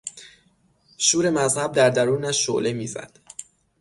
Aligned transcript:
شور 0.97 1.29
مذهب 1.29 1.71
در 1.71 1.89
درونش 1.89 2.45
شعله 2.45 2.73
میزد. 2.73 3.19